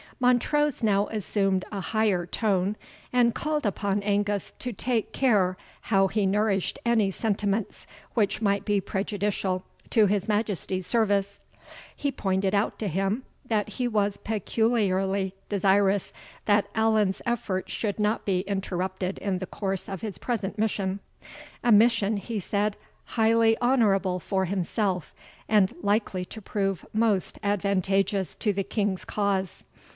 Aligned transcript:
Montrose 0.19 0.83
now 0.83 1.07
assumed 1.07 1.65
a 1.71 1.79
higher 1.81 2.25
tone, 2.25 2.75
and 3.13 3.33
called 3.35 3.65
upon 3.67 4.01
Angus 4.03 4.51
to 4.59 4.73
take 4.73 5.13
care 5.13 5.57
how 5.81 6.07
he 6.07 6.25
nourished 6.25 6.77
any 6.85 7.09
sentiments 7.11 7.85
which 8.15 8.41
might 8.41 8.65
be 8.65 8.81
prejudicial 8.81 9.63
to 9.91 10.07
his 10.07 10.27
Majesty's 10.27 10.85
service. 10.85 11.39
He 11.95 12.11
pointed 12.11 12.53
out 12.55 12.77
to 12.79 12.87
him, 12.87 13.23
that 13.45 13.69
he 13.69 13.87
was 13.87 14.17
peculiarly 14.17 15.33
desirous 15.49 16.13
that 16.45 16.67
Allan's 16.75 17.21
efforts 17.25 17.71
should 17.71 17.99
not 17.99 18.25
be 18.25 18.39
interrupted 18.41 19.19
in 19.19 19.37
the 19.37 19.47
course 19.47 19.87
of 19.89 20.01
his 20.01 20.17
present 20.17 20.57
mission; 20.57 20.99
"a 21.63 21.71
mission," 21.71 22.17
he 22.17 22.39
said, 22.39 22.75
"highly 23.05 23.55
honourable 23.59 24.19
for 24.19 24.45
himself, 24.45 25.13
and 25.47 25.75
likely 25.81 26.25
to 26.25 26.41
prove 26.41 26.85
most 26.91 27.37
advantageous 27.43 28.33
to 28.35 28.51
the 28.51 28.63
King's 28.63 29.05
cause. 29.05 29.63